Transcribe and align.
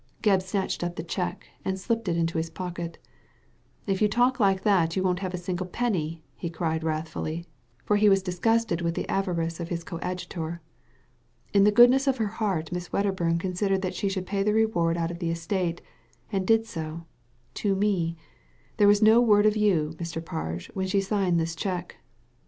Gebb 0.23 0.41
snatched 0.41 0.83
up 0.83 0.95
the 0.95 1.03
cheque, 1.03 1.45
and 1.63 1.79
slipped 1.79 2.07
it 2.09 2.17
into 2.17 2.39
his 2.39 2.49
pocket 2.49 2.97
If 3.85 4.01
you 4.01 4.07
talk 4.07 4.39
like 4.39 4.63
that 4.63 4.95
you 4.95 5.03
won't 5.03 5.19
have 5.19 5.35
a 5.35 5.37
single 5.37 5.67
penny 5.67 6.23
I" 6.23 6.27
he 6.37 6.49
cried 6.49 6.83
wrathfully, 6.83 7.45
for 7.85 7.97
he 7.97 8.09
was 8.09 8.23
dis* 8.23 8.39
gusted 8.39 8.81
with 8.81 8.95
the 8.95 9.07
avarice 9.07 9.59
of 9.59 9.69
his 9.69 9.83
coadjutor." 9.83 10.59
In 11.53 11.65
the 11.65 11.71
goodness 11.71 12.07
of 12.07 12.17
her 12.17 12.25
heart 12.25 12.71
Miss 12.71 12.89
Wedderbum 12.91 13.37
considered 13.37 13.83
that 13.83 13.93
she 13.93 14.09
should 14.09 14.25
pay 14.25 14.41
the 14.41 14.53
reward 14.55 14.97
out 14.97 15.11
of 15.11 15.19
the 15.19 15.29
estate, 15.29 15.81
and 16.31 16.47
did 16.47 16.65
so— 16.65 17.05
to 17.53 17.75
me; 17.75 18.17
there 18.77 18.87
was 18.87 19.03
no 19.03 19.21
word 19.21 19.45
of 19.45 19.55
you, 19.55 19.93
Mr. 19.99 20.19
Parge, 20.25 20.71
when 20.73 20.87
she 20.87 20.99
signed 20.99 21.39
this 21.39 21.53
cheque." 21.55 21.97